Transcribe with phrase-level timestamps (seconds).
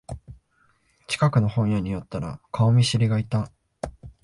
[1.05, 3.51] 近くの本屋に寄ったら顔見知りがいた